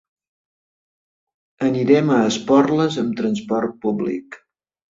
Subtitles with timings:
[1.67, 4.43] Anirem a Esporles amb transport públic.